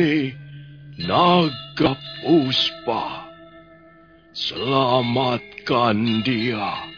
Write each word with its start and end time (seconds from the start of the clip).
ini 0.00 0.32
Naga 1.00 1.96
Puspa. 2.24 3.28
Selamatkan 4.32 6.24
dia. 6.24 6.88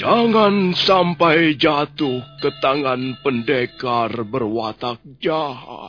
Jangan 0.00 0.74
sampai 0.74 1.54
jatuh 1.54 2.20
ke 2.42 2.50
tangan 2.58 3.16
pendekar 3.22 4.10
berwatak 4.26 4.98
jahat. 5.20 5.83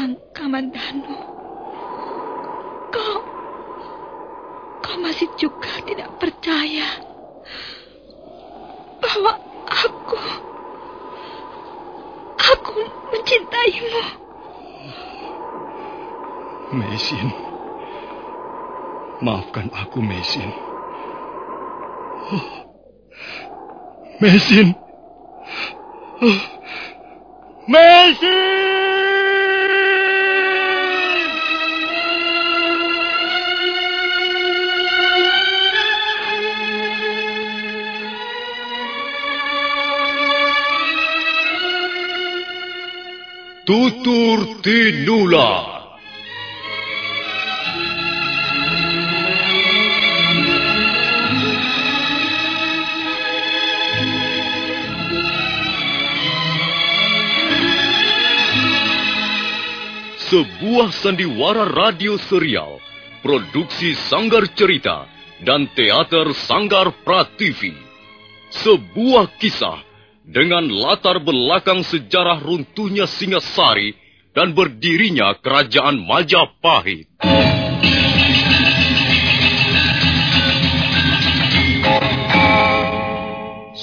Kakang 0.00 0.16
Kamandanu. 0.32 1.12
Kau... 2.88 3.20
Kau 4.80 4.96
masih 4.96 5.28
juga 5.36 5.68
tidak 5.84 6.08
percaya 6.16 6.88
bahwa 8.96 9.36
aku... 9.68 10.16
Aku 12.40 12.80
mencintaimu. 13.12 14.04
Mesin. 16.80 17.28
Maafkan 19.20 19.68
aku, 19.68 20.00
Mesin. 20.00 20.48
Oh. 22.32 22.46
Mesin. 24.16 24.72
Oh. 26.24 26.40
Mesin! 27.68 28.89
Tutur 43.60 44.56
Tinula. 44.64 45.52
Sebuah 60.30 60.88
sandiwara 60.96 61.68
radio 61.68 62.16
serial, 62.16 62.80
produksi 63.20 63.92
Sanggar 63.92 64.48
Cerita 64.56 65.04
dan 65.44 65.68
teater 65.76 66.32
Sanggar 66.32 66.96
Prativi. 67.04 67.76
Sebuah 68.56 69.36
kisah 69.36 69.89
dengan 70.30 70.62
latar 70.70 71.18
belakang 71.18 71.82
sejarah 71.82 72.38
runtuhnya 72.38 73.10
Singasari 73.10 73.98
dan 74.30 74.54
berdirinya 74.54 75.34
kerajaan 75.42 75.98
Majapahit. 76.06 77.10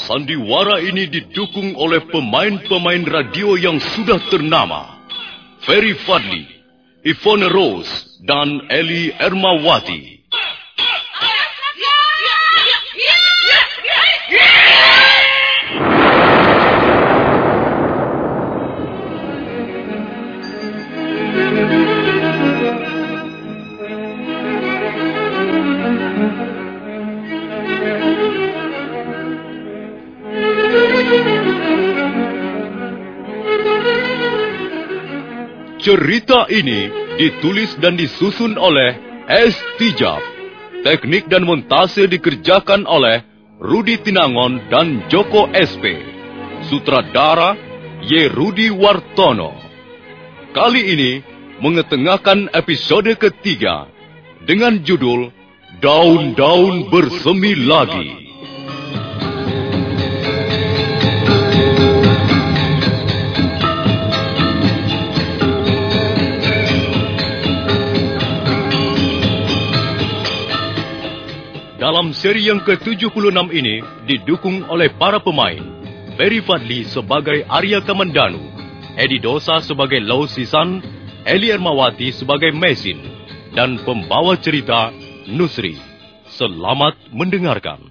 Sandiwara 0.07 0.79
ini 0.87 1.11
didukung 1.11 1.75
oleh 1.75 1.99
pemain-pemain 2.07 3.03
radio 3.03 3.59
yang 3.59 3.75
sudah 3.75 4.23
ternama. 4.31 5.03
Ferry 5.67 5.99
Fadli, 5.99 6.47
Ivone 7.03 7.51
Rose, 7.51 8.23
dan 8.23 8.63
Eli 8.71 9.11
Ermawati. 9.11 10.16
Cerita 35.87 36.51
ini 36.51 36.91
ditulis 37.15 37.71
dan 37.79 37.95
disusun 37.95 38.59
oleh 38.59 38.99
S. 39.23 39.55
Tijab. 39.79 40.19
Teknik 40.83 41.31
dan 41.31 41.47
montase 41.47 42.11
dikerjakan 42.11 42.83
oleh 42.83 43.23
Rudi 43.63 43.95
Tinangon 43.95 44.67
dan 44.67 45.07
Joko 45.07 45.47
SP. 45.55 45.95
Sutradara 46.67 47.55
Y. 48.03 48.27
Rudi 48.27 48.67
Wartono. 48.67 49.55
Kali 50.51 50.91
ini 50.91 51.23
mengetengahkan 51.63 52.51
episode 52.51 53.15
ketiga 53.15 53.87
dengan 54.43 54.83
judul 54.83 55.31
Daun-daun 55.79 56.91
bersemi 56.91 57.55
lagi. 57.63 58.26
Dalam 71.97 72.13
seri 72.13 72.45
yang 72.45 72.61
ke-76 72.61 73.09
ini 73.57 73.81
didukung 74.05 74.61
oleh 74.69 74.85
para 75.01 75.17
pemain. 75.17 75.57
Ferry 76.13 76.45
Fadli 76.45 76.85
sebagai 76.85 77.41
Arya 77.49 77.81
Kamandanu, 77.81 78.37
Edi 78.93 79.17
Dosa 79.17 79.57
sebagai 79.65 79.97
Lau 80.05 80.29
Sisan, 80.29 80.77
Eli 81.25 81.49
Ermawati 81.49 82.13
sebagai 82.13 82.53
Mesin, 82.53 83.01
dan 83.57 83.81
pembawa 83.81 84.37
cerita 84.37 84.93
Nusri. 85.25 85.73
Selamat 86.29 86.93
mendengarkan. 87.09 87.81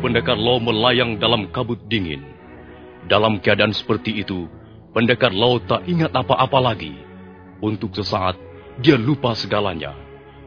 Pendekar 0.00 0.40
Lo 0.40 0.56
melayang 0.58 1.20
dalam 1.20 1.52
kabut 1.52 1.78
dingin. 1.86 2.24
Dalam 3.06 3.38
keadaan 3.38 3.76
seperti 3.76 4.24
itu, 4.24 4.48
pendekar 4.96 5.30
Lo 5.30 5.60
tak 5.60 5.84
ingat 5.84 6.10
apa-apa 6.10 6.58
lagi. 6.72 6.96
Untuk 7.60 7.92
sesaat, 7.92 8.40
dia 8.80 8.96
lupa 8.96 9.36
segalanya. 9.36 9.92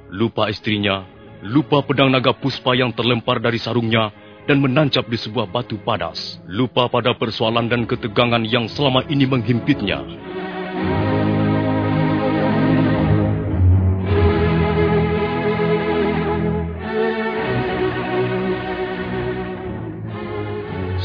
Lupa 0.09 0.49
istrinya, 0.49 1.05
lupa 1.45 1.85
pedang 1.85 2.09
naga 2.09 2.33
puspa 2.33 2.73
yang 2.73 2.89
terlempar 2.91 3.37
dari 3.37 3.61
sarungnya 3.61 4.09
dan 4.49 4.59
menancap 4.59 5.05
di 5.07 5.15
sebuah 5.15 5.47
batu 5.47 5.77
padas. 5.79 6.41
Lupa 6.49 6.89
pada 6.89 7.13
persoalan 7.15 7.69
dan 7.69 7.85
ketegangan 7.85 8.43
yang 8.43 8.65
selama 8.65 9.05
ini 9.07 9.29
menghimpitnya. 9.29 10.01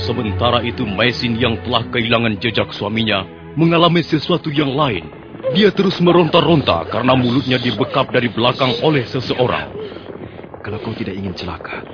Sementara 0.09 0.65
itu 0.65 0.89
Mesin 0.89 1.37
yang 1.37 1.61
telah 1.61 1.85
kehilangan 1.93 2.41
jejak 2.41 2.73
suaminya 2.73 3.29
mengalami 3.61 4.01
sesuatu 4.01 4.49
yang 4.49 4.73
lain. 4.73 5.05
Dia 5.53 5.69
terus 5.69 6.01
meronta-ronta 6.01 6.89
karena 6.89 7.13
mulutnya 7.13 7.61
dibekap 7.61 8.09
dari 8.09 8.33
belakang 8.33 8.73
oleh 8.81 9.05
seseorang. 9.05 9.69
Kalau 10.65 10.81
kau 10.81 10.97
tidak 10.97 11.13
ingin 11.13 11.37
celaka. 11.37 11.85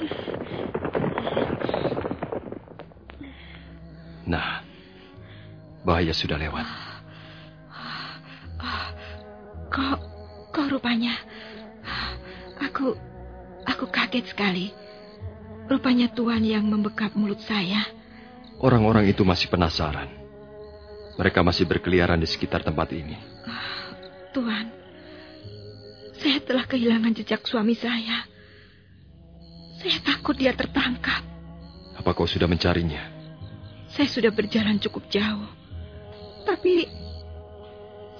Nah, 4.30 4.62
bahaya 5.82 6.14
sudah 6.14 6.38
lewat. 6.38 6.66
Kok, 9.74 9.98
kok 10.54 10.66
rupanya 10.70 11.18
aku, 12.62 12.94
aku 13.66 13.90
kaget 13.90 14.30
sekali. 14.30 14.70
Rupanya 15.66 16.06
Tuhan 16.14 16.46
yang 16.46 16.70
membekap 16.70 17.18
mulut 17.18 17.42
saya. 17.42 18.03
Orang-orang 18.62 19.10
itu 19.10 19.26
masih 19.26 19.50
penasaran. 19.50 20.08
Mereka 21.14 21.46
masih 21.46 21.66
berkeliaran 21.66 22.18
di 22.18 22.26
sekitar 22.26 22.66
tempat 22.66 22.90
ini. 22.90 23.14
Tuhan, 24.34 24.66
saya 26.18 26.38
telah 26.42 26.66
kehilangan 26.66 27.14
jejak 27.14 27.46
suami 27.46 27.78
saya. 27.78 28.26
Saya 29.78 29.98
takut 30.02 30.34
dia 30.34 30.50
tertangkap. 30.56 31.22
Apa 31.94 32.10
kau 32.16 32.26
sudah 32.26 32.50
mencarinya? 32.50 33.14
Saya 33.94 34.10
sudah 34.10 34.34
berjalan 34.34 34.82
cukup 34.82 35.06
jauh. 35.06 35.46
Tapi 36.42 36.90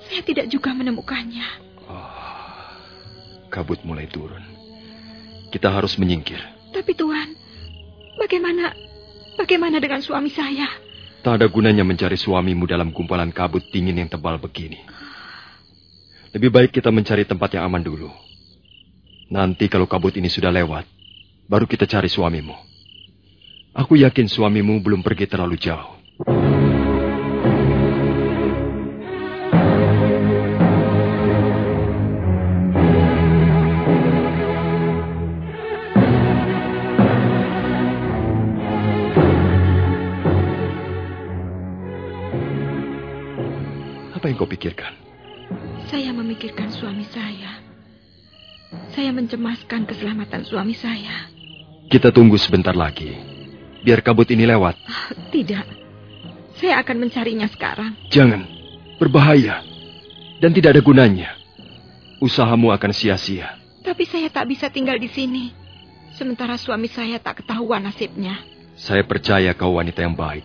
saya 0.06 0.22
tidak 0.22 0.46
juga 0.46 0.70
menemukannya. 0.70 1.48
Oh, 1.90 2.70
kabut 3.50 3.82
mulai 3.82 4.06
turun. 4.06 4.44
Kita 5.50 5.74
harus 5.74 5.98
menyingkir. 5.98 6.38
Tapi 6.70 6.94
Tuhan, 6.94 7.34
bagaimana 8.22 8.70
bagaimana 9.34 9.82
dengan 9.82 10.00
suami 10.00 10.30
saya? 10.30 10.66
Tak 11.24 11.40
ada 11.40 11.46
gunanya 11.48 11.82
mencari 11.86 12.20
suamimu 12.20 12.68
dalam 12.68 12.92
gumpalan 12.92 13.32
kabut 13.32 13.64
dingin 13.72 13.96
yang 13.96 14.10
tebal 14.10 14.36
begini. 14.36 14.80
Lebih 16.34 16.50
baik 16.50 16.70
kita 16.74 16.90
mencari 16.90 17.24
tempat 17.24 17.54
yang 17.56 17.64
aman 17.70 17.80
dulu. 17.80 18.10
Nanti 19.32 19.70
kalau 19.70 19.88
kabut 19.88 20.14
ini 20.18 20.28
sudah 20.28 20.52
lewat, 20.52 20.84
baru 21.48 21.64
kita 21.64 21.88
cari 21.88 22.12
suamimu. 22.12 22.54
Aku 23.74 23.98
yakin 23.98 24.28
suamimu 24.30 24.78
belum 24.84 25.00
pergi 25.02 25.26
terlalu 25.26 25.56
jauh. 25.58 26.53
Yang 44.34 44.42
kau 44.42 44.50
pikirkan? 44.50 44.90
Saya 45.86 46.10
memikirkan 46.10 46.66
suami 46.74 47.06
saya. 47.14 47.62
Saya 48.90 49.14
mencemaskan 49.14 49.86
keselamatan 49.86 50.42
suami 50.42 50.74
saya. 50.74 51.30
Kita 51.86 52.10
tunggu 52.10 52.34
sebentar 52.34 52.74
lagi. 52.74 53.14
Biar 53.86 54.02
kabut 54.02 54.26
ini 54.34 54.42
lewat. 54.42 54.74
Ah, 54.90 55.14
Tidak. 55.30 55.86
Saya 56.58 56.82
akan 56.82 57.06
mencarinya 57.06 57.46
sekarang. 57.46 57.94
Jangan. 58.10 58.42
Berbahaya. 58.98 59.62
Dan 60.42 60.50
tidak 60.50 60.74
ada 60.74 60.82
gunanya. 60.82 61.30
Usahamu 62.18 62.74
akan 62.74 62.90
sia-sia. 62.90 63.54
Tapi 63.86 64.02
saya 64.10 64.26
tak 64.34 64.50
bisa 64.50 64.66
tinggal 64.66 64.98
di 64.98 65.06
sini. 65.14 65.54
Sementara 66.18 66.58
suami 66.58 66.90
saya 66.90 67.22
tak 67.22 67.46
ketahuan 67.46 67.86
nasibnya. 67.86 68.42
Saya 68.74 69.06
percaya 69.06 69.54
kau 69.54 69.78
wanita 69.78 70.02
yang 70.02 70.18
baik. 70.18 70.42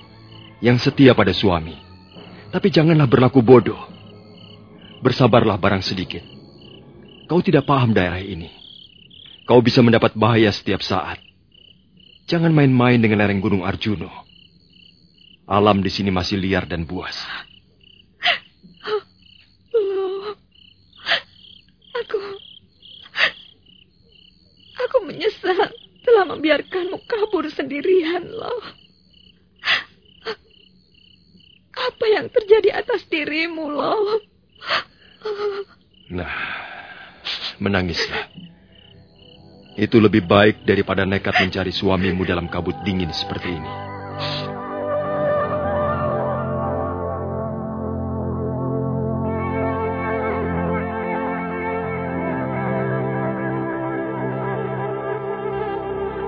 Yang 0.61 0.91
setia 0.91 1.17
pada 1.17 1.33
suami. 1.33 1.88
Tapi 2.49 2.67
janganlah 2.73 3.05
berlaku 3.05 3.45
bodoh. 3.45 3.77
Bersabarlah 5.05 5.61
barang 5.61 5.85
sedikit. 5.85 6.25
Kau 7.29 7.45
tidak 7.45 7.69
paham 7.69 7.93
daerah 7.93 8.17
ini. 8.17 8.49
Kau 9.45 9.61
bisa 9.61 9.85
mendapat 9.85 10.17
bahaya 10.17 10.49
setiap 10.49 10.81
saat. 10.81 11.21
Jangan 12.25 12.53
main-main 12.53 12.97
dengan 12.97 13.21
lereng 13.21 13.41
Gunung 13.41 13.65
Arjuno. 13.65 14.09
Alam 15.49 15.81
di 15.81 15.89
sini 15.89 16.13
masih 16.13 16.37
liar 16.37 16.65
dan 16.69 16.85
buas. 16.85 17.17
Loh, 19.73 20.37
aku, 21.97 22.17
aku 24.77 24.97
menyesal 25.09 25.73
telah 26.05 26.25
membiarkanmu 26.29 27.01
kabur 27.09 27.49
sendirian, 27.49 28.29
loh. 28.29 28.78
Apa 31.99 32.07
yang 32.07 32.31
terjadi 32.31 32.79
atas 32.79 33.03
dirimu, 33.11 33.75
loh? 33.75 34.23
Nah, 36.15 36.31
menangislah. 37.59 38.31
Itu 39.75 39.99
lebih 39.99 40.23
baik 40.23 40.63
daripada 40.63 41.03
nekat 41.03 41.35
mencari 41.43 41.75
suamimu 41.75 42.23
dalam 42.23 42.47
kabut 42.47 42.71
dingin 42.87 43.11
seperti 43.11 43.51
ini. 43.51 43.71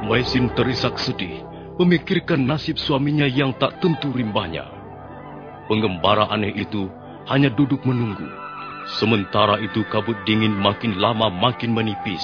Maisin 0.03 0.51
terisak 0.51 0.99
sedih, 0.99 1.47
memikirkan 1.79 2.43
nasib 2.43 2.75
suaminya 2.75 3.23
yang 3.23 3.55
tak 3.55 3.79
tentu 3.79 4.11
rimbanya. 4.11 4.80
Pengembara 5.71 6.27
aneh 6.27 6.51
itu 6.51 6.91
hanya 7.31 7.47
duduk 7.47 7.87
menunggu. 7.87 8.27
Sementara 8.99 9.55
itu 9.63 9.87
kabut 9.87 10.19
dingin 10.27 10.51
makin 10.51 10.99
lama 10.99 11.31
makin 11.31 11.71
menipis. 11.71 12.19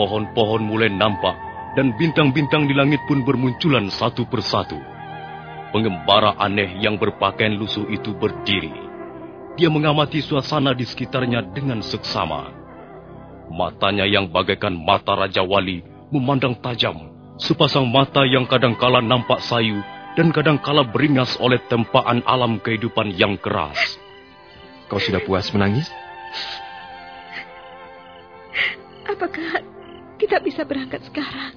Pohon-pohon 0.00 0.64
mulai 0.64 0.88
nampak 0.88 1.36
dan 1.76 1.92
bintang-bintang 2.00 2.64
di 2.64 2.72
langit 2.72 3.04
pun 3.04 3.20
bermunculan 3.20 3.92
satu 3.92 4.24
persatu. 4.24 4.80
Pengembara 5.76 6.40
aneh 6.40 6.80
yang 6.80 6.96
berpakaian 6.96 7.60
lusuh 7.60 7.84
itu 7.92 8.16
berdiri. 8.16 8.72
Dia 9.60 9.68
mengamati 9.68 10.24
suasana 10.24 10.72
di 10.72 10.88
sekitarnya 10.88 11.52
dengan 11.52 11.84
seksama. 11.84 12.48
Matanya 13.52 14.08
yang 14.08 14.32
bagaikan 14.32 14.72
mata 14.72 15.12
Raja 15.12 15.44
Wali 15.44 15.84
memandang 16.08 16.56
tajam. 16.64 17.12
Sepasang 17.36 17.92
mata 17.92 18.24
yang 18.24 18.48
kadangkala 18.48 19.04
nampak 19.04 19.44
sayu 19.44 19.84
dan 20.16 20.32
kadangkala 20.32 20.82
beringas 20.88 21.36
oleh 21.38 21.60
tempaan 21.68 22.24
alam 22.24 22.56
kehidupan 22.56 23.12
yang 23.12 23.36
keras. 23.36 24.00
Kau 24.88 24.96
sudah 24.96 25.20
puas 25.20 25.52
menangis? 25.52 25.86
Apakah 29.04 29.60
kita 30.16 30.40
bisa 30.40 30.64
berangkat 30.64 31.04
sekarang? 31.04 31.52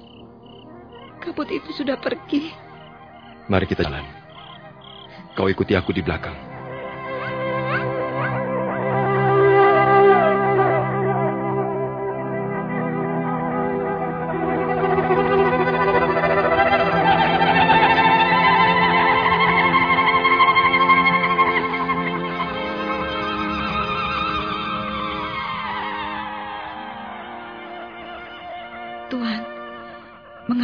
Kabut 1.24 1.48
itu 1.48 1.72
sudah 1.72 1.96
pergi. 1.96 2.52
Mari 3.48 3.64
kita 3.64 3.82
jalan. 3.82 4.04
Kau 5.32 5.48
ikuti 5.48 5.72
aku 5.72 5.96
di 5.96 6.04
belakang. 6.04 6.36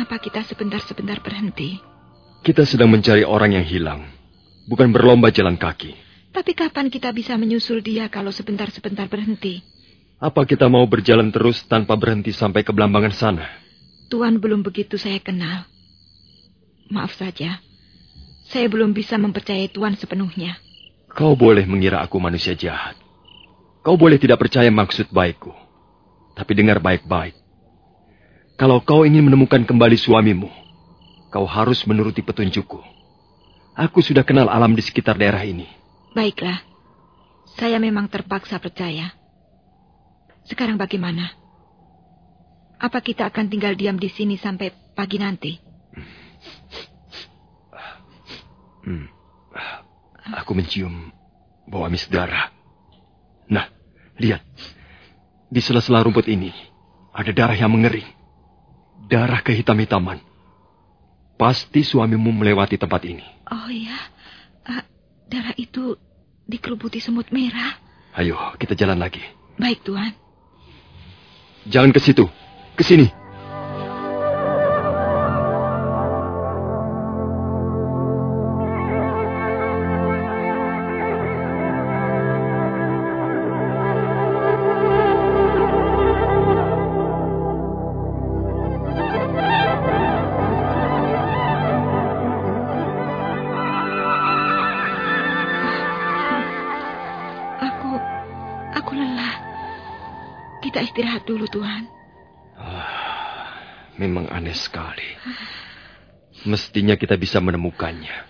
Mengapa 0.07 0.23
kita 0.23 0.47
sebentar-sebentar 0.47 1.19
berhenti? 1.19 1.83
Kita 2.47 2.63
sedang 2.63 2.95
mencari 2.95 3.27
orang 3.27 3.59
yang 3.59 3.67
hilang, 3.67 4.07
bukan 4.71 4.95
berlomba 4.95 5.35
jalan 5.35 5.59
kaki. 5.59 5.99
Tapi 6.31 6.55
kapan 6.55 6.87
kita 6.87 7.11
bisa 7.11 7.35
menyusul 7.35 7.83
dia 7.83 8.07
kalau 8.07 8.31
sebentar-sebentar 8.31 9.11
berhenti? 9.11 9.67
Apa 10.23 10.47
kita 10.47 10.71
mau 10.71 10.87
berjalan 10.87 11.35
terus 11.35 11.67
tanpa 11.67 11.99
berhenti 11.99 12.31
sampai 12.31 12.63
ke 12.63 12.71
Belambangan 12.71 13.11
sana? 13.19 13.51
Tuhan 14.07 14.39
belum 14.39 14.63
begitu 14.63 14.95
saya 14.95 15.19
kenal. 15.19 15.67
Maaf 16.87 17.19
saja, 17.19 17.59
saya 18.47 18.71
belum 18.71 18.95
bisa 18.95 19.19
mempercayai 19.19 19.75
Tuhan 19.75 19.99
sepenuhnya. 19.99 20.55
Kau 21.11 21.35
boleh 21.35 21.67
mengira 21.67 21.99
aku 21.99 22.23
manusia 22.23 22.55
jahat. 22.55 22.95
Kau 23.83 23.99
boleh 23.99 24.23
tidak 24.23 24.39
percaya 24.39 24.71
maksud 24.71 25.11
baikku. 25.11 25.51
Tapi 26.39 26.53
dengar 26.55 26.79
baik-baik. 26.79 27.46
Kalau 28.57 28.81
kau 28.81 29.05
ingin 29.05 29.21
menemukan 29.21 29.69
kembali 29.69 30.01
suamimu, 30.01 30.49
kau 31.29 31.45
harus 31.45 31.85
menuruti 31.85 32.25
petunjukku. 32.25 32.81
Aku 33.77 34.01
sudah 34.01 34.25
kenal 34.25 34.49
alam 34.49 34.73
di 34.73 34.81
sekitar 34.81 35.21
daerah 35.21 35.45
ini. 35.45 35.69
Baiklah, 36.17 36.65
saya 37.61 37.77
memang 37.77 38.09
terpaksa 38.09 38.57
percaya. 38.57 39.13
Sekarang 40.49 40.81
bagaimana? 40.81 41.37
Apa 42.81 43.05
kita 43.05 43.29
akan 43.29 43.53
tinggal 43.53 43.77
diam 43.77 44.01
di 44.01 44.09
sini 44.09 44.41
sampai 44.41 44.73
pagi 44.97 45.21
nanti? 45.21 45.53
Hmm. 48.89 49.13
Aku 50.41 50.57
mencium 50.57 51.13
bau 51.69 51.85
amis 51.85 52.09
darah. 52.09 52.49
Nah, 53.53 53.69
lihat. 54.17 54.41
Di 55.47 55.61
sela-sela 55.61 56.01
rumput 56.01 56.25
ini 56.27 56.51
ada 57.13 57.31
darah 57.37 57.55
yang 57.55 57.71
mengering. 57.71 58.16
Darah 59.07 59.41
kehitam-hitaman. 59.41 60.19
Pasti 61.37 61.85
suamimu 61.85 62.33
melewati 62.33 62.75
tempat 62.75 63.07
ini. 63.07 63.23
Oh 63.47 63.71
iya, 63.71 63.95
Ah, 64.67 64.83
darah 65.31 65.55
itu 65.55 65.95
dikerubuti 66.43 66.99
semut 66.99 67.31
merah. 67.31 67.79
Ayo, 68.19 68.35
kita 68.59 68.75
jalan 68.75 68.99
lagi. 68.99 69.23
Baik, 69.61 69.87
Tuhan. 69.87 70.11
Jangan 71.71 71.91
ke 71.95 72.01
situ. 72.03 72.25
Ke 72.75 72.83
sini. 72.83 73.07
Istirahat 100.97 101.29
dulu, 101.29 101.45
Tuhan. 101.53 101.85
Ah, 102.57 103.53
memang 104.01 104.33
aneh 104.33 104.57
sekali. 104.57 105.05
Mestinya 106.49 106.97
kita 106.97 107.21
bisa 107.21 107.37
menemukannya. 107.37 108.25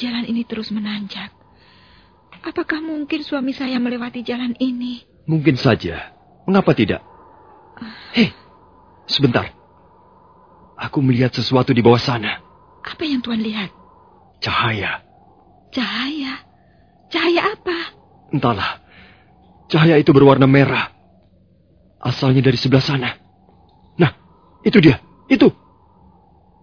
Jalan 0.00 0.24
ini 0.24 0.48
terus 0.48 0.72
menanjak. 0.72 1.28
Apakah 2.40 2.80
mungkin 2.80 3.20
suami 3.20 3.52
saya 3.52 3.76
melewati 3.76 4.24
jalan 4.24 4.56
ini? 4.56 5.04
Mungkin 5.28 5.60
saja. 5.60 6.16
Mengapa 6.48 6.72
tidak? 6.72 7.04
Hei, 8.16 8.32
sebentar. 9.04 9.52
Aku 10.80 11.04
melihat 11.04 11.36
sesuatu 11.36 11.76
di 11.76 11.84
bawah 11.84 12.00
sana. 12.00 12.40
Apa 12.80 13.04
yang 13.04 13.20
Tuhan 13.20 13.44
lihat? 13.44 13.68
Cahaya. 14.40 15.04
Cahaya? 15.68 16.40
Cahaya 17.12 17.52
apa? 17.52 17.78
Entahlah. 18.32 18.80
Cahaya 19.68 20.00
itu 20.00 20.16
berwarna 20.16 20.48
merah. 20.48 20.99
Asalnya 22.00 22.40
dari 22.40 22.56
sebelah 22.56 22.80
sana. 22.80 23.12
Nah, 24.00 24.12
itu 24.64 24.80
dia. 24.80 25.04
Itu. 25.28 25.52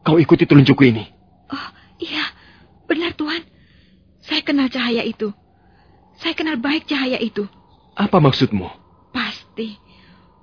Kau 0.01 0.17
ikuti 0.17 0.49
telunjukku 0.49 0.81
ini. 0.81 1.05
Oh, 1.53 1.69
iya. 2.01 2.25
Benar, 2.89 3.13
Tuhan. 3.13 3.45
Saya 4.25 4.41
kenal 4.41 4.67
cahaya 4.67 5.05
itu. 5.05 5.29
Saya 6.17 6.33
kenal 6.33 6.57
baik 6.57 6.89
cahaya 6.89 7.21
itu. 7.21 7.45
Apa 7.93 8.17
maksudmu? 8.17 8.65
Pasti. 9.13 9.77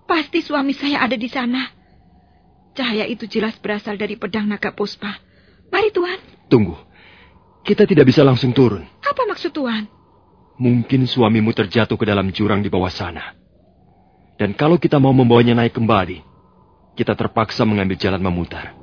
Pasti 0.06 0.38
suami 0.46 0.70
saya 0.72 1.02
ada 1.02 1.18
di 1.18 1.26
sana. 1.26 1.66
Cahaya 2.78 3.06
itu 3.10 3.26
jelas 3.26 3.58
berasal 3.58 3.98
dari 3.98 4.14
pedang 4.14 4.46
naga 4.46 4.70
puspa. 4.70 5.18
Mari, 5.74 5.90
Tuhan. 5.90 6.18
Tunggu. 6.46 6.78
Kita 7.66 7.82
tidak 7.88 8.06
bisa 8.06 8.22
langsung 8.22 8.54
turun. 8.54 8.86
Apa 9.02 9.26
maksud 9.26 9.50
Tuhan? 9.50 9.90
Mungkin 10.60 11.08
suamimu 11.10 11.50
terjatuh 11.50 11.98
ke 11.98 12.06
dalam 12.06 12.30
jurang 12.30 12.62
di 12.62 12.70
bawah 12.70 12.92
sana. 12.92 13.34
Dan 14.34 14.50
kalau 14.58 14.82
kita 14.82 14.98
mau 14.98 15.14
membawanya 15.14 15.54
naik 15.54 15.78
kembali, 15.78 16.18
kita 16.98 17.14
terpaksa 17.14 17.62
mengambil 17.62 17.94
jalan 17.94 18.18
memutar. 18.18 18.74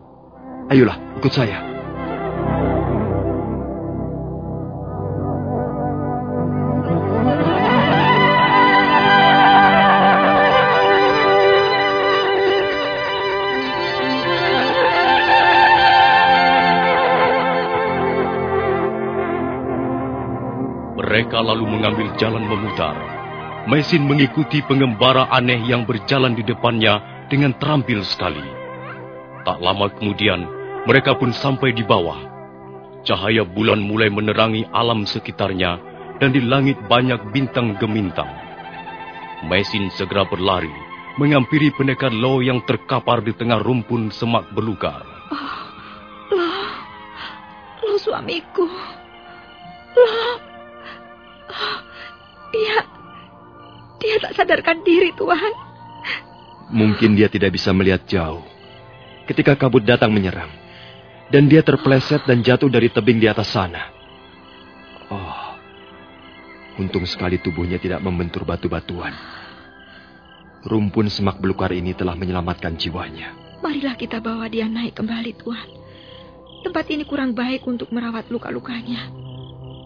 Ayolah, 0.72 1.20
ikut 1.20 1.32
saya. 1.32 1.60
Mereka 20.96 21.44
lalu 21.44 21.68
mengambil 21.68 22.08
jalan 22.16 22.48
memutar. 22.48 23.21
Mesin 23.70 24.10
mengikuti 24.10 24.66
pengembara 24.66 25.30
aneh 25.30 25.62
yang 25.70 25.86
berjalan 25.86 26.34
di 26.34 26.42
depannya 26.42 27.26
dengan 27.30 27.54
terampil 27.62 28.02
sekali. 28.02 28.42
Tak 29.46 29.62
lama 29.62 29.86
kemudian, 29.94 30.50
mereka 30.90 31.14
pun 31.14 31.30
sampai 31.30 31.70
di 31.70 31.86
bawah. 31.86 32.18
Cahaya 33.06 33.46
bulan 33.46 33.82
mulai 33.82 34.10
menerangi 34.10 34.66
alam 34.74 35.06
sekitarnya 35.06 35.78
dan 36.18 36.34
di 36.34 36.42
langit 36.42 36.78
banyak 36.86 37.34
bintang 37.34 37.78
gemintang. 37.78 38.30
Mesin 39.46 39.90
segera 39.94 40.26
berlari, 40.26 40.70
menghampiri 41.18 41.74
pendekar 41.74 42.14
Lo 42.14 42.42
yang 42.46 42.62
terkapar 42.66 43.26
di 43.26 43.34
tengah 43.34 43.62
rumpun 43.62 44.14
semak 44.14 44.50
belukar. 44.54 45.02
Oh, 45.34 45.62
Lo, 46.34 46.50
Lo 47.90 47.94
suamiku. 47.98 48.70
Lo, 49.98 50.06
dia, 52.54 52.86
dia 54.02 54.18
tak 54.18 54.34
sadarkan 54.34 54.82
diri, 54.82 55.14
Tuhan. 55.14 55.54
Mungkin 56.74 57.14
dia 57.14 57.30
tidak 57.30 57.54
bisa 57.54 57.70
melihat 57.72 58.02
jauh. 58.10 58.42
Ketika 59.30 59.54
kabut 59.54 59.86
datang 59.86 60.10
menyerang. 60.10 60.50
Dan 61.32 61.48
dia 61.48 61.64
terpleset 61.64 62.28
dan 62.28 62.44
jatuh 62.44 62.68
dari 62.68 62.92
tebing 62.92 63.24
di 63.24 63.28
atas 63.30 63.56
sana. 63.56 63.88
Oh, 65.08 65.56
untung 66.76 67.08
sekali 67.08 67.40
tubuhnya 67.40 67.80
tidak 67.80 68.04
membentur 68.04 68.44
batu-batuan. 68.44 69.16
Rumpun 70.68 71.08
semak 71.08 71.40
belukar 71.40 71.72
ini 71.72 71.96
telah 71.96 72.20
menyelamatkan 72.20 72.76
jiwanya. 72.76 73.32
Marilah 73.64 73.96
kita 73.96 74.20
bawa 74.20 74.52
dia 74.52 74.68
naik 74.68 75.00
kembali, 75.00 75.32
Tuhan. 75.40 75.68
Tempat 76.68 76.86
ini 76.92 77.08
kurang 77.08 77.32
baik 77.32 77.64
untuk 77.64 77.96
merawat 77.96 78.28
luka-lukanya. 78.28 79.08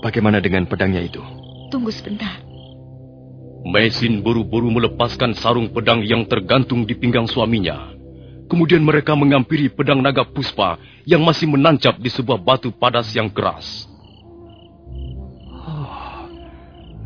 Bagaimana 0.02 0.42
dengan 0.42 0.66
pedangnya 0.66 1.06
itu? 1.06 1.22
Tunggu 1.70 1.94
sebentar. 1.94 2.55
Mesin 3.66 4.22
buru-buru 4.22 4.70
melepaskan 4.70 5.34
sarung 5.34 5.74
pedang 5.74 6.06
yang 6.06 6.22
tergantung 6.30 6.86
di 6.86 6.94
pinggang 6.94 7.26
suaminya. 7.26 7.98
Kemudian 8.46 8.86
mereka 8.86 9.18
mengampiri 9.18 9.74
pedang 9.74 10.06
naga 10.06 10.22
puspa 10.22 10.78
yang 11.02 11.26
masih 11.26 11.50
menancap 11.50 11.98
di 11.98 12.14
sebuah 12.14 12.38
batu 12.38 12.70
padas 12.70 13.10
yang 13.18 13.26
keras. 13.26 13.90
Oh, 15.66 16.30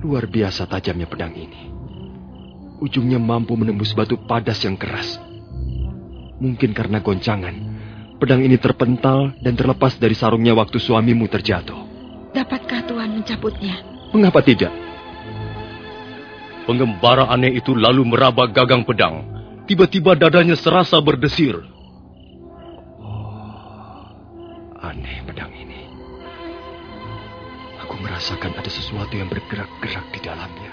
luar 0.04 0.28
biasa 0.28 0.68
tajamnya 0.68 1.08
pedang 1.08 1.32
ini. 1.32 1.72
Ujungnya 2.84 3.24
mampu 3.24 3.56
menembus 3.56 3.96
batu 3.96 4.20
padas 4.20 4.60
yang 4.60 4.76
keras. 4.76 5.16
Mungkin 6.44 6.76
karena 6.76 7.00
goncangan, 7.00 7.56
pedang 8.20 8.44
ini 8.44 8.60
terpental 8.60 9.32
dan 9.40 9.56
terlepas 9.56 9.96
dari 9.96 10.12
sarungnya 10.12 10.52
waktu 10.60 10.76
suamimu 10.76 11.24
terjatuh. 11.32 11.80
Dapatkah 12.36 12.84
Tuhan 12.84 13.16
mencabutnya? 13.16 13.80
Mengapa 14.12 14.44
tidak? 14.44 14.89
Pengembara 16.70 17.26
aneh 17.34 17.58
itu 17.58 17.74
lalu 17.74 18.06
meraba 18.06 18.46
gagang 18.46 18.86
pedang. 18.86 19.26
Tiba-tiba 19.66 20.14
dadanya 20.14 20.54
serasa 20.54 21.02
berdesir. 21.02 21.58
Oh, 23.02 24.06
aneh 24.78 25.18
pedang 25.26 25.50
ini. 25.50 25.90
Aku 27.82 27.98
merasakan 27.98 28.54
ada 28.54 28.70
sesuatu 28.70 29.18
yang 29.18 29.34
bergerak-gerak 29.34 30.14
di 30.14 30.20
dalamnya. 30.22 30.70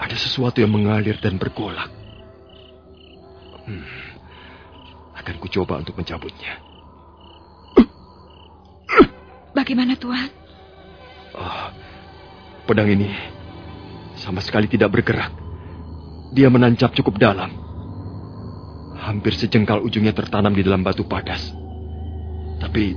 Ada 0.00 0.16
sesuatu 0.16 0.64
yang 0.64 0.72
mengalir 0.72 1.20
dan 1.20 1.36
bergolak. 1.36 1.92
Hmm, 3.68 4.16
akan 5.20 5.36
kucoba 5.36 5.84
untuk 5.84 6.00
mencabutnya. 6.00 6.64
Bagaimana 9.60 10.00
Tuhan? 10.00 10.32
Oh, 11.36 11.68
pedang 12.64 12.88
ini 12.88 13.41
sama 14.22 14.38
sekali 14.38 14.70
tidak 14.70 14.94
bergerak. 14.94 15.34
Dia 16.30 16.46
menancap 16.46 16.94
cukup 16.94 17.18
dalam. 17.18 17.50
Hampir 19.02 19.34
sejengkal 19.34 19.82
ujungnya 19.82 20.14
tertanam 20.14 20.54
di 20.54 20.62
dalam 20.62 20.86
batu 20.86 21.02
padas. 21.02 21.50
Tapi 22.62 22.94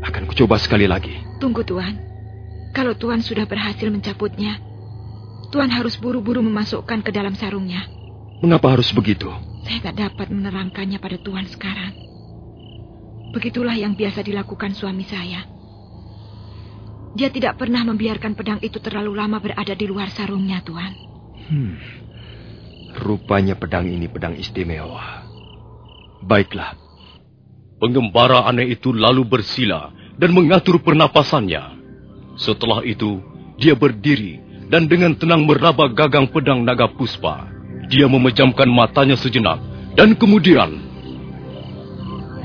akan 0.00 0.24
kucoba 0.24 0.56
sekali 0.56 0.88
lagi. 0.88 1.12
Tunggu 1.36 1.60
Tuhan. 1.60 2.00
Kalau 2.72 2.96
Tuhan 2.96 3.20
sudah 3.20 3.44
berhasil 3.44 3.92
mencabutnya, 3.92 4.56
Tuhan 5.52 5.68
harus 5.68 6.00
buru-buru 6.00 6.40
memasukkan 6.40 7.04
ke 7.04 7.12
dalam 7.12 7.36
sarungnya. 7.36 7.84
Mengapa 8.40 8.72
harus 8.72 8.88
begitu? 8.96 9.28
Saya 9.68 9.92
tak 9.92 10.00
dapat 10.00 10.32
menerangkannya 10.32 10.96
pada 10.96 11.20
Tuhan 11.20 11.44
sekarang. 11.44 11.92
Begitulah 13.36 13.76
yang 13.76 13.92
biasa 13.92 14.24
dilakukan 14.24 14.72
suami 14.72 15.04
saya. 15.04 15.44
Dia 17.10 17.26
tidak 17.30 17.58
pernah 17.58 17.82
membiarkan 17.82 18.38
pedang 18.38 18.62
itu 18.62 18.78
terlalu 18.78 19.18
lama 19.18 19.42
berada 19.42 19.74
di 19.74 19.86
luar 19.90 20.14
sarungnya, 20.14 20.62
Tuhan. 20.62 20.92
Hmm. 21.50 21.74
Rupanya 22.94 23.58
pedang 23.58 23.86
ini 23.90 24.06
pedang 24.06 24.38
istimewa. 24.38 25.26
Baiklah. 26.22 26.78
Pengembara 27.80 28.46
aneh 28.46 28.70
itu 28.76 28.92
lalu 28.94 29.26
bersila 29.26 29.90
dan 30.20 30.30
mengatur 30.36 30.78
pernapasannya. 30.84 31.80
Setelah 32.36 32.84
itu, 32.84 33.18
dia 33.56 33.74
berdiri 33.74 34.38
dan 34.70 34.86
dengan 34.86 35.16
tenang 35.18 35.48
meraba 35.48 35.90
gagang 35.90 36.30
pedang 36.30 36.62
naga 36.62 36.86
puspa. 36.92 37.48
Dia 37.90 38.06
memejamkan 38.06 38.70
matanya 38.70 39.18
sejenak 39.18 39.58
dan 39.98 40.14
kemudian... 40.14 40.78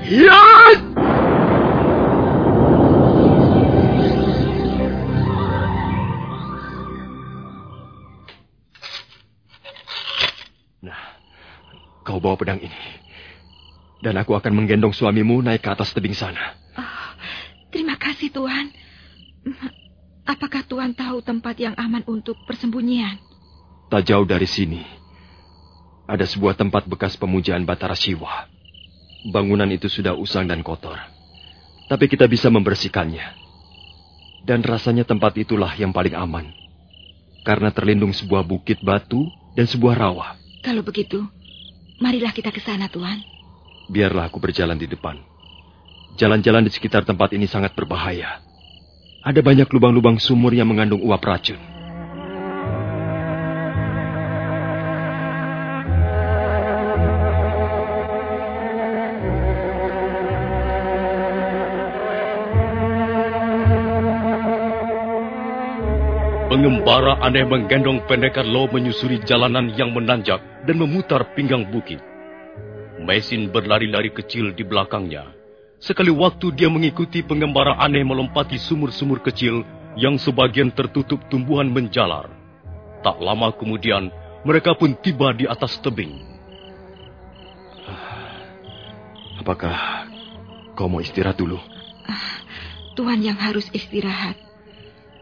Ya! 0.06 0.42
Bawa 12.36 12.44
pedang 12.44 12.60
ini. 12.60 12.80
Dan 14.04 14.20
aku 14.20 14.36
akan 14.36 14.52
menggendong 14.52 14.92
suamimu 14.92 15.40
naik 15.40 15.64
ke 15.64 15.72
atas 15.72 15.96
tebing 15.96 16.12
sana. 16.12 16.60
Oh, 16.76 17.08
terima 17.72 17.96
kasih 17.96 18.28
Tuhan. 18.28 18.76
Apakah 20.28 20.68
Tuhan 20.68 20.92
tahu 20.92 21.24
tempat 21.24 21.56
yang 21.56 21.74
aman 21.80 22.04
untuk 22.04 22.36
persembunyian? 22.44 23.16
Tak 23.88 24.04
jauh 24.12 24.28
dari 24.28 24.46
sini. 24.46 24.84
Ada 26.06 26.28
sebuah 26.28 26.60
tempat 26.60 26.86
bekas 26.86 27.16
pemujaan 27.16 27.64
Batara 27.64 27.96
Siwa. 27.96 28.52
Bangunan 29.32 29.72
itu 29.72 29.88
sudah 29.90 30.14
usang 30.14 30.46
dan 30.46 30.62
kotor. 30.62 31.00
Tapi 31.88 32.06
kita 32.12 32.28
bisa 32.28 32.52
membersihkannya. 32.52 33.48
Dan 34.46 34.62
rasanya 34.62 35.08
tempat 35.08 35.34
itulah 35.40 35.74
yang 35.74 35.90
paling 35.90 36.14
aman. 36.14 36.54
Karena 37.42 37.74
terlindung 37.74 38.14
sebuah 38.14 38.46
bukit 38.46 38.82
batu 38.86 39.26
dan 39.58 39.66
sebuah 39.66 39.98
rawa. 39.98 40.38
Kalau 40.62 40.82
begitu, 40.86 41.26
marilah 42.00 42.32
kita 42.32 42.50
ke 42.52 42.62
sana, 42.64 42.88
Tuan. 42.88 43.22
Biarlah 43.92 44.32
aku 44.32 44.42
berjalan 44.42 44.80
di 44.80 44.90
depan. 44.90 45.20
Jalan-jalan 46.16 46.64
di 46.66 46.72
sekitar 46.72 47.04
tempat 47.04 47.36
ini 47.36 47.46
sangat 47.46 47.76
berbahaya. 47.76 48.40
Ada 49.26 49.42
banyak 49.44 49.68
lubang-lubang 49.68 50.16
sumur 50.22 50.56
yang 50.56 50.72
mengandung 50.72 51.04
uap 51.04 51.22
racun. 51.22 51.75
Pengembara 66.66 67.22
aneh 67.22 67.46
menggendong 67.46 68.10
pendekar 68.10 68.42
Lo 68.42 68.66
menyusuri 68.66 69.22
jalanan 69.22 69.70
yang 69.78 69.94
menanjak 69.94 70.42
dan 70.66 70.82
memutar 70.82 71.22
pinggang 71.38 71.62
bukit. 71.70 72.02
Mesin 72.98 73.54
berlari-lari 73.54 74.10
kecil 74.10 74.50
di 74.50 74.66
belakangnya. 74.66 75.30
Sekali 75.78 76.10
waktu 76.10 76.58
dia 76.58 76.66
mengikuti 76.66 77.22
pengembara 77.22 77.78
aneh 77.78 78.02
melompati 78.02 78.58
sumur-sumur 78.58 79.22
kecil 79.22 79.62
yang 79.94 80.18
sebagian 80.18 80.74
tertutup 80.74 81.22
tumbuhan 81.30 81.70
menjalar. 81.70 82.34
Tak 83.06 83.22
lama 83.22 83.54
kemudian, 83.54 84.10
mereka 84.42 84.74
pun 84.74 84.98
tiba 84.98 85.38
di 85.38 85.46
atas 85.46 85.78
tebing. 85.86 86.18
Apakah 89.38 90.10
kau 90.74 90.90
mau 90.90 90.98
istirahat 90.98 91.38
dulu? 91.38 91.62
Tuan 92.98 93.22
yang 93.22 93.38
harus 93.38 93.70
istirahat. 93.70 94.45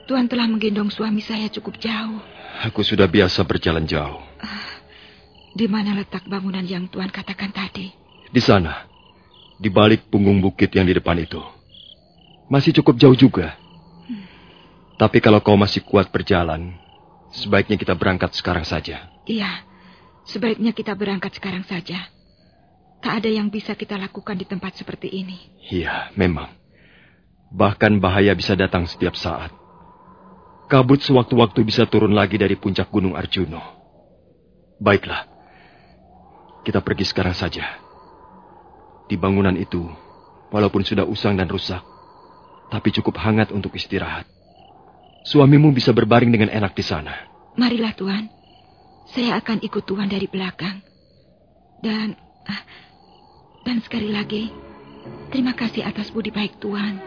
Tuan 0.03 0.27
telah 0.27 0.51
menggendong 0.51 0.91
suami 0.91 1.23
saya 1.23 1.47
cukup 1.47 1.79
jauh. 1.79 2.19
Aku 2.67 2.83
sudah 2.83 3.07
biasa 3.07 3.39
berjalan 3.47 3.87
jauh. 3.87 4.19
Di 5.53 5.69
mana 5.69 5.95
letak 5.95 6.27
bangunan 6.27 6.65
yang 6.65 6.91
Tuan 6.91 7.07
katakan 7.07 7.55
tadi? 7.55 7.93
Di 8.27 8.41
sana. 8.43 8.83
Di 9.55 9.71
balik 9.71 10.11
punggung 10.11 10.43
bukit 10.43 10.73
yang 10.75 10.83
di 10.83 10.97
depan 10.97 11.15
itu. 11.23 11.39
Masih 12.51 12.75
cukup 12.75 12.99
jauh 12.99 13.15
juga. 13.15 13.55
Tapi 14.99 15.23
kalau 15.23 15.39
kau 15.39 15.55
masih 15.55 15.79
kuat 15.81 16.11
berjalan, 16.11 16.75
sebaiknya 17.31 17.79
kita 17.79 17.95
berangkat 17.95 18.35
sekarang 18.35 18.67
saja. 18.67 19.07
Iya, 19.23 19.63
sebaiknya 20.27 20.75
kita 20.75 20.93
berangkat 20.99 21.39
sekarang 21.39 21.63
saja. 21.63 22.11
Tak 22.99 23.23
ada 23.23 23.29
yang 23.31 23.47
bisa 23.47 23.75
kita 23.75 23.95
lakukan 23.95 24.35
di 24.35 24.43
tempat 24.43 24.75
seperti 24.75 25.11
ini. 25.11 25.39
Iya, 25.71 26.11
memang. 26.19 26.51
Bahkan 27.53 28.03
bahaya 28.03 28.35
bisa 28.35 28.57
datang 28.57 28.83
setiap 28.89 29.15
saat. 29.15 29.62
Kabut 30.71 30.99
sewaktu-waktu 31.03 31.59
bisa 31.67 31.85
turun 31.85 32.15
lagi 32.15 32.39
dari 32.39 32.57
puncak 32.57 32.89
Gunung 32.89 33.13
Arjuno. 33.13 33.61
Baiklah, 34.81 35.27
kita 36.65 36.81
pergi 36.81 37.05
sekarang 37.07 37.35
saja. 37.35 37.77
Di 39.07 39.19
bangunan 39.19 39.53
itu, 39.53 39.85
walaupun 40.49 40.81
sudah 40.81 41.05
usang 41.05 41.37
dan 41.37 41.47
rusak, 41.51 41.83
tapi 42.71 42.89
cukup 42.89 43.19
hangat 43.21 43.53
untuk 43.53 43.75
istirahat. 43.77 44.25
Suamimu 45.23 45.71
bisa 45.71 45.93
berbaring 45.95 46.33
dengan 46.33 46.51
enak 46.51 46.73
di 46.75 46.83
sana. 46.83 47.15
Marilah, 47.55 47.93
Tuan. 47.95 48.27
Saya 49.13 49.37
akan 49.39 49.61
ikut 49.61 49.83
Tuan 49.85 50.09
dari 50.09 50.27
belakang. 50.27 50.81
Dan... 51.79 52.15
ah, 52.49 52.63
Dan 53.63 53.79
sekali 53.79 54.11
lagi, 54.11 54.51
terima 55.31 55.55
kasih 55.55 55.87
atas 55.87 56.11
budi 56.11 56.35
baik 56.35 56.59
Tuan. 56.59 56.99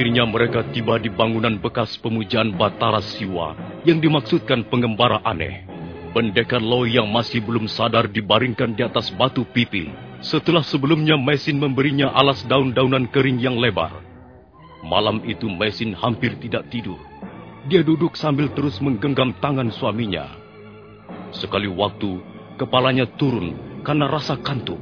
Akhirnya 0.00 0.24
mereka 0.24 0.64
tiba 0.72 0.96
di 0.96 1.12
bangunan 1.12 1.60
bekas 1.60 2.00
pemujaan 2.00 2.56
Batara 2.56 3.04
Siwa 3.04 3.52
yang 3.84 4.00
dimaksudkan 4.00 4.64
pengembara 4.64 5.20
aneh. 5.28 5.68
Pendekar 6.16 6.64
Lo 6.64 6.88
yang 6.88 7.04
masih 7.12 7.44
belum 7.44 7.68
sadar 7.68 8.08
dibaringkan 8.08 8.72
di 8.72 8.80
atas 8.80 9.12
batu 9.12 9.44
pipi 9.44 9.92
setelah 10.24 10.64
sebelumnya 10.64 11.20
mesin 11.20 11.60
memberinya 11.60 12.16
alas 12.16 12.40
daun-daunan 12.48 13.12
kering 13.12 13.44
yang 13.44 13.60
lebar. 13.60 13.92
Malam 14.80 15.20
itu 15.28 15.52
mesin 15.52 15.92
hampir 15.92 16.32
tidak 16.40 16.72
tidur. 16.72 16.96
Dia 17.68 17.84
duduk 17.84 18.16
sambil 18.16 18.48
terus 18.56 18.80
menggenggam 18.80 19.36
tangan 19.36 19.68
suaminya. 19.68 20.32
Sekali 21.28 21.68
waktu, 21.68 22.24
kepalanya 22.56 23.04
turun 23.20 23.52
karena 23.84 24.08
rasa 24.08 24.40
kantuk. 24.40 24.80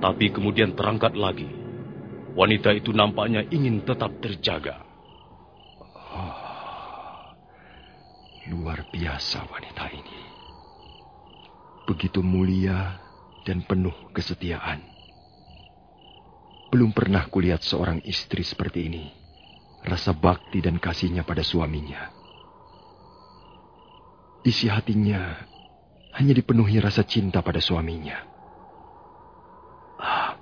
Tapi 0.00 0.32
kemudian 0.32 0.72
terangkat 0.72 1.12
lagi. 1.12 1.65
Wanita 2.36 2.68
itu 2.76 2.92
nampaknya 2.92 3.48
ingin 3.48 3.80
tetap 3.80 4.12
terjaga. 4.20 4.84
Luar 8.52 8.84
biasa 8.92 9.48
wanita 9.48 9.88
ini. 9.90 10.20
Begitu 11.88 12.20
mulia 12.20 13.00
dan 13.48 13.64
penuh 13.64 14.12
kesetiaan. 14.12 14.84
Belum 16.68 16.92
pernah 16.92 17.24
kulihat 17.32 17.64
seorang 17.64 18.04
istri 18.04 18.44
seperti 18.44 18.84
ini. 18.84 19.04
Rasa 19.80 20.12
bakti 20.12 20.60
dan 20.60 20.76
kasihnya 20.76 21.24
pada 21.24 21.40
suaminya. 21.40 22.12
Isi 24.44 24.68
hatinya 24.68 25.40
hanya 26.20 26.36
dipenuhi 26.36 26.84
rasa 26.84 27.00
cinta 27.00 27.40
pada 27.40 27.64
suaminya. 27.64 28.18
Ah, 29.96 30.36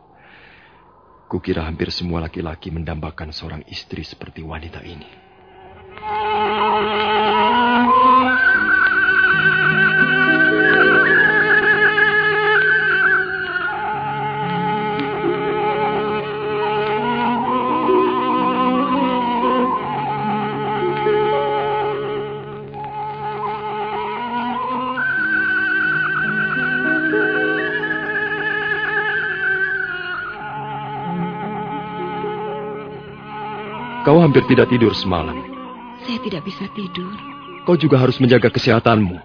kukira 1.27 1.65
hampir 1.65 1.91
semua 1.91 2.25
laki-laki 2.25 2.71
mendambakan 2.71 3.33
seorang 3.33 3.63
istri 3.69 4.05
seperti 4.05 4.45
wanita 4.45 4.81
ini. 4.85 5.09
Hampir 34.35 34.51
tidak 34.51 34.67
tidur 34.67 34.91
semalam. 34.99 35.39
Saya 36.03 36.19
tidak 36.27 36.43
bisa 36.43 36.67
tidur. 36.75 37.15
Kau 37.63 37.79
juga 37.79 38.03
harus 38.03 38.19
menjaga 38.19 38.51
kesehatanmu. 38.51 39.23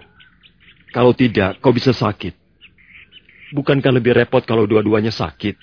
Kalau 0.94 1.10
tidak, 1.10 1.58
kau 1.58 1.74
bisa 1.74 1.90
sakit. 1.90 2.30
Bukankah 3.50 3.90
lebih 3.90 4.14
repot 4.14 4.38
kalau 4.46 4.70
dua-duanya 4.70 5.10
sakit? 5.10 5.58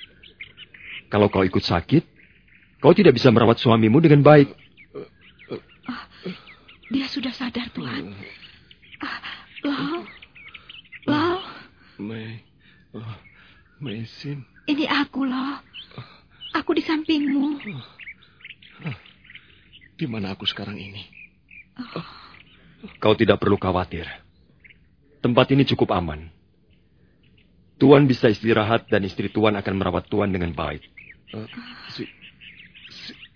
Kalau 1.07 1.31
kau 1.31 1.47
ikut 1.47 1.63
sakit, 1.63 2.03
kau 2.83 2.91
tidak 2.91 3.15
bisa 3.15 3.31
merawat 3.31 3.55
suamimu 3.55 4.03
dengan 4.03 4.19
baik. 4.19 4.51
Dia 6.91 7.07
sudah 7.07 7.31
sadar, 7.31 7.71
Tuan. 7.71 8.19
Ah, 8.99 9.19
Lau. 9.63 10.03
Lau, 11.07 11.39
Mei, 12.03 12.43
oh, 12.91 13.15
Mesin, 13.79 14.43
ini 14.67 14.83
aku, 14.91 15.23
Lau. 15.23 15.63
Aku 16.51 16.75
di 16.75 16.83
sampingmu. 16.83 17.63
Di 19.97 20.05
mana 20.05 20.37
aku 20.37 20.45
sekarang 20.45 20.77
ini? 20.77 21.01
Kau 23.01 23.17
tidak 23.17 23.41
perlu 23.41 23.57
khawatir. 23.57 24.05
Tempat 25.25 25.49
ini 25.57 25.65
cukup 25.65 25.97
aman. 25.97 26.29
Tuan 27.81 28.05
bisa 28.05 28.29
istirahat 28.29 28.89
dan 28.89 29.05
istri 29.05 29.29
Tuan 29.29 29.57
akan 29.57 29.73
merawat 29.77 30.05
Tuan 30.09 30.29
dengan 30.29 30.53
baik. 30.53 30.85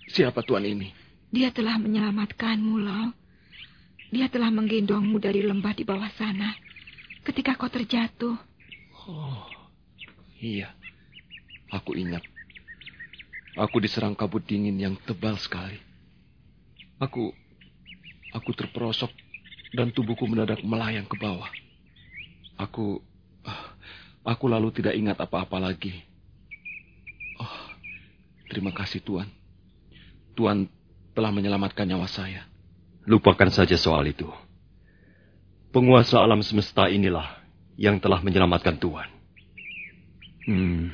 siapa 0.10 0.45
Tuan 0.45 0.65
ini? 0.65 0.93
Dia 1.34 1.50
telah 1.50 1.82
menyelamatkanmu, 1.82 2.76
Lau. 2.82 3.10
Dia 4.12 4.28
telah 4.28 4.52
menggendongmu 4.52 5.17
dari 5.17 5.41
lembah 5.41 5.74
di 5.74 5.88
bawah 5.88 6.10
sana. 6.17 6.54
Ketika 7.21 7.56
kau 7.56 7.69
terjatuh. 7.69 8.36
Oh, 9.08 9.45
iya. 10.41 10.74
Aku 11.71 11.95
ingat. 11.95 12.26
Aku 13.56 13.80
diserang 13.80 14.17
kabut 14.17 14.43
dingin 14.43 14.76
yang 14.76 14.95
tebal 15.08 15.39
sekali. 15.39 15.90
Aku 17.01 17.33
aku 18.31 18.49
terperosok 18.53 19.09
dan 19.73 19.89
tubuhku 19.89 20.29
mendadak 20.29 20.61
melayang 20.61 21.09
ke 21.09 21.17
bawah. 21.17 21.49
Aku 22.61 23.01
aku 24.21 24.45
lalu 24.45 24.69
tidak 24.69 24.93
ingat 24.93 25.17
apa-apa 25.17 25.57
lagi. 25.57 26.05
Oh, 27.41 27.71
Terima 28.51 28.75
kasih 28.75 28.99
Tuhan. 28.99 29.31
Tuhan 30.35 30.67
telah 31.15 31.31
menyelamatkan 31.31 31.87
nyawa 31.87 32.07
saya. 32.11 32.43
Lupakan 33.07 33.47
saja 33.47 33.79
soal 33.79 34.11
itu. 34.11 34.27
Penguasa 35.71 36.19
alam 36.19 36.43
semesta 36.43 36.91
inilah 36.91 37.41
yang 37.79 37.95
telah 38.03 38.19
menyelamatkan 38.19 38.75
Tuhan. 38.75 39.09
Hmm, 40.51 40.91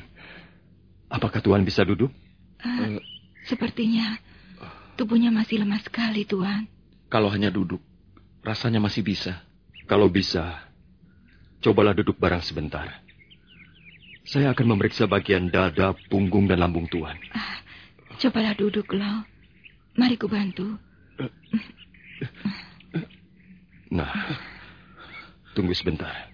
apakah 1.10 1.42
Tuhan 1.42 1.66
bisa 1.66 1.82
duduk? 1.82 2.14
Uh, 2.62 3.02
sepertinya 3.50 4.22
tubuhnya 4.98 5.30
masih 5.30 5.62
lemah 5.62 5.78
sekali, 5.78 6.26
Tuhan. 6.26 6.66
Kalau 7.06 7.30
hanya 7.30 7.54
duduk, 7.54 7.78
rasanya 8.42 8.82
masih 8.82 9.06
bisa. 9.06 9.46
Kalau 9.86 10.10
bisa, 10.10 10.66
cobalah 11.62 11.94
duduk 11.94 12.18
barang 12.18 12.42
sebentar. 12.42 13.00
Saya 14.26 14.52
akan 14.52 14.76
memeriksa 14.76 15.08
bagian 15.08 15.48
dada, 15.48 15.96
punggung, 16.10 16.50
dan 16.50 16.60
lambung 16.60 16.84
Tuhan. 16.90 17.16
Ah, 17.32 17.64
cobalah 18.18 18.52
duduk, 18.58 18.92
Lau. 18.92 19.24
Mari 19.96 20.20
ku 20.20 20.28
bantu. 20.28 20.76
Nah, 23.88 24.12
tunggu 25.56 25.72
sebentar. 25.72 26.28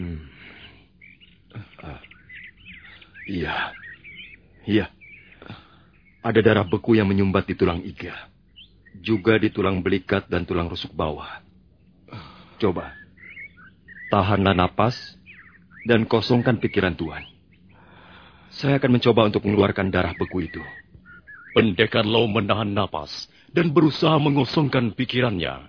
Hmm. 0.00 0.24
Uh, 1.84 2.00
iya, 3.28 3.76
iya. 4.64 4.88
Ada 6.24 6.40
darah 6.40 6.64
beku 6.64 6.96
yang 6.96 7.04
menyumbat 7.04 7.44
di 7.44 7.52
tulang 7.52 7.84
iga. 7.84 8.32
Juga 8.96 9.36
di 9.36 9.52
tulang 9.52 9.84
belikat 9.84 10.24
dan 10.24 10.48
tulang 10.48 10.72
rusuk 10.72 10.96
bawah. 10.96 11.44
Coba, 12.56 12.96
tahanlah 14.08 14.56
napas 14.56 15.20
dan 15.84 16.08
kosongkan 16.08 16.56
pikiran 16.56 16.96
Tuhan. 16.96 17.28
Saya 18.48 18.80
akan 18.80 18.96
mencoba 18.96 19.28
untuk 19.28 19.44
mengeluarkan 19.44 19.92
darah 19.92 20.16
beku 20.16 20.48
itu. 20.48 20.64
Pendekar 21.52 22.08
Lau 22.08 22.24
menahan 22.24 22.72
napas 22.72 23.28
dan 23.52 23.68
berusaha 23.68 24.16
mengosongkan 24.16 24.96
pikirannya. 24.96 25.68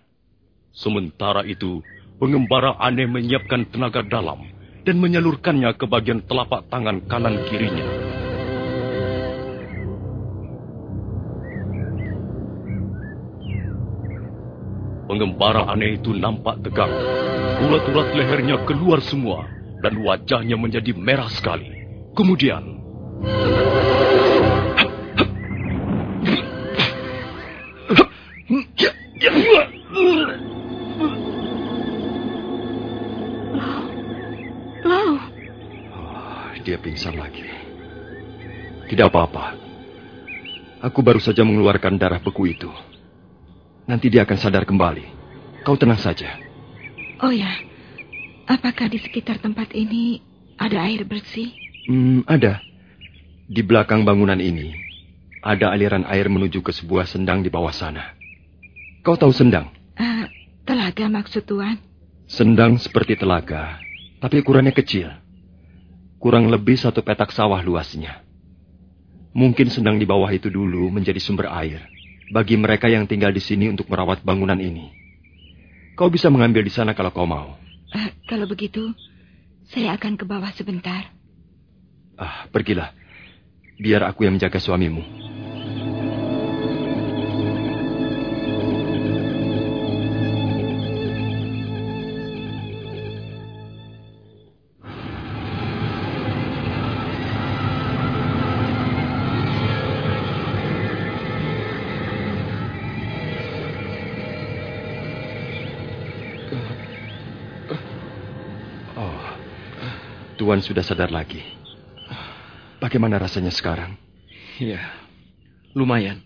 Sementara 0.71 1.43
itu, 1.43 1.83
pengembara 2.15 2.79
aneh 2.79 3.11
menyiapkan 3.11 3.67
tenaga 3.67 4.07
dalam 4.07 4.47
dan 4.87 5.03
menyalurkannya 5.03 5.75
ke 5.75 5.83
bagian 5.83 6.23
telapak 6.23 6.63
tangan 6.71 7.03
kanan 7.11 7.43
kirinya. 7.51 8.04
Pengembara 15.15 15.63
aneh 15.71 15.95
itu 15.95 16.11
nampak 16.11 16.59
tegang. 16.59 16.91
Ulat-ulat 17.63 18.11
lehernya 18.19 18.59
keluar 18.67 18.99
semua 18.99 19.47
dan 19.79 19.95
wajahnya 20.03 20.59
menjadi 20.59 20.91
merah 20.91 21.31
sekali. 21.31 21.71
Kemudian... 22.11 22.59
Lau. 34.83 35.15
Oh, 35.95 36.51
dia 36.59 36.75
pingsan 36.75 37.15
lagi. 37.15 37.47
Tidak 38.91 39.07
apa-apa. 39.07 39.55
Aku 40.83 40.99
baru 40.99 41.23
saja 41.23 41.47
mengeluarkan 41.47 41.95
darah 41.95 42.19
beku 42.19 42.51
itu. 42.51 42.67
Nanti 43.85 44.09
dia 44.09 44.25
akan 44.25 44.37
sadar 44.37 44.65
kembali. 44.65 45.05
Kau 45.65 45.77
tenang 45.77 46.01
saja. 46.01 46.41
Oh 47.21 47.31
ya, 47.31 47.49
Apakah 48.45 48.93
di 48.93 49.01
sekitar 49.01 49.41
tempat 49.41 49.73
ini 49.73 50.21
ada 50.61 50.85
air 50.85 51.01
bersih? 51.01 51.49
Hmm, 51.89 52.21
ada. 52.29 52.61
Di 53.49 53.65
belakang 53.65 54.05
bangunan 54.05 54.37
ini, 54.37 54.69
ada 55.41 55.73
aliran 55.73 56.05
air 56.05 56.29
menuju 56.29 56.61
ke 56.61 56.69
sebuah 56.69 57.09
sendang 57.09 57.41
di 57.41 57.49
bawah 57.49 57.73
sana. 57.73 58.13
Kau 59.01 59.17
tahu 59.17 59.33
sendang? 59.33 59.73
Uh, 59.97 60.29
telaga 60.61 61.09
maksud 61.09 61.49
Tuan. 61.49 61.81
Sendang 62.29 62.77
seperti 62.77 63.17
telaga, 63.17 63.81
tapi 64.21 64.45
ukurannya 64.45 64.73
kecil. 64.77 65.09
Kurang 66.21 66.45
lebih 66.49 66.77
satu 66.77 67.01
petak 67.01 67.33
sawah 67.33 67.61
luasnya. 67.65 68.21
Mungkin 69.33 69.73
sendang 69.73 69.97
di 69.97 70.05
bawah 70.05 70.29
itu 70.29 70.53
dulu 70.53 70.93
menjadi 70.93 71.17
sumber 71.17 71.49
air 71.49 71.81
bagi 72.29 72.55
mereka 72.57 72.89
yang 72.89 73.05
tinggal 73.05 73.29
di 73.29 73.41
sini 73.43 73.69
untuk 73.69 73.89
merawat 73.89 74.25
bangunan 74.25 74.57
ini. 74.57 74.89
Kau 75.95 76.11
bisa 76.11 76.27
mengambil 76.27 76.65
di 76.65 76.73
sana 76.73 76.91
kalau 76.91 77.11
kau 77.13 77.27
mau. 77.27 77.55
Uh, 77.93 78.09
kalau 78.27 78.49
begitu, 78.49 78.91
saya 79.71 79.95
akan 79.95 80.19
ke 80.19 80.25
bawah 80.27 80.51
sebentar. 80.53 81.13
Ah, 82.15 82.47
pergilah. 82.51 82.91
Biar 83.79 84.07
aku 84.07 84.23
yang 84.27 84.39
menjaga 84.39 84.59
suamimu. 84.59 85.03
Tuan 110.45 110.61
sudah 110.61 110.85
sadar 110.85 111.09
lagi. 111.09 111.41
Bagaimana 112.77 113.17
rasanya 113.17 113.49
sekarang? 113.49 113.97
Ya, 114.61 114.77
lumayan. 115.73 116.21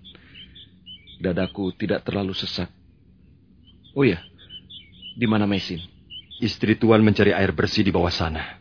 Dadaku 1.24 1.72
tidak 1.80 2.04
terlalu 2.04 2.36
sesak. 2.36 2.68
Oh 3.96 4.04
ya, 4.04 4.20
di 5.16 5.24
mana 5.24 5.48
Mesin? 5.48 5.80
Istri 6.44 6.76
Tuan 6.76 7.00
mencari 7.00 7.32
air 7.32 7.56
bersih 7.56 7.80
di 7.80 7.96
bawah 7.96 8.12
sana. 8.12 8.59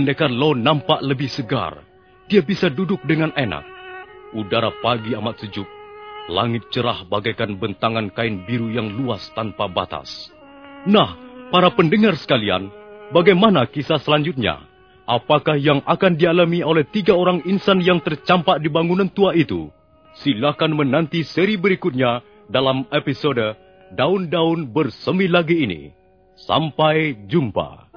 Pendekar 0.00 0.32
Lo 0.32 0.56
nampak 0.56 1.04
lebih 1.04 1.28
segar. 1.28 1.84
Dia 2.24 2.40
bisa 2.40 2.72
duduk 2.72 3.04
dengan 3.04 3.36
enak. 3.36 3.68
Udara 4.32 4.72
pagi 4.80 5.12
amat 5.12 5.44
sejuk. 5.44 5.68
Langit 6.32 6.72
cerah 6.72 7.04
bagaikan 7.04 7.60
bentangan 7.60 8.08
kain 8.08 8.48
biru 8.48 8.72
yang 8.72 8.96
luas 8.96 9.28
tanpa 9.36 9.68
batas. 9.68 10.32
Nah, 10.88 11.20
para 11.52 11.68
pendengar 11.68 12.16
sekalian, 12.16 12.72
bagaimana 13.12 13.68
kisah 13.68 14.00
selanjutnya? 14.00 14.64
Apakah 15.04 15.60
yang 15.60 15.84
akan 15.84 16.16
dialami 16.16 16.64
oleh 16.64 16.88
tiga 16.88 17.12
orang 17.12 17.44
insan 17.44 17.84
yang 17.84 18.00
tercampak 18.00 18.56
di 18.64 18.72
bangunan 18.72 19.10
tua 19.12 19.36
itu? 19.36 19.68
Silakan 20.16 20.80
menanti 20.80 21.28
seri 21.28 21.60
berikutnya 21.60 22.24
dalam 22.48 22.88
episode 22.88 23.52
Daun-Daun 23.92 24.72
Bersemi 24.72 25.28
Lagi 25.28 25.60
ini. 25.60 25.92
Sampai 26.40 27.20
jumpa. 27.28 27.89